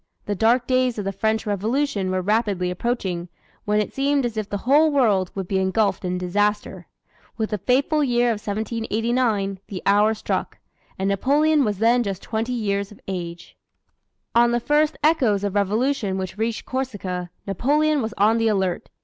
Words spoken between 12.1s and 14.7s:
twenty years of age. On the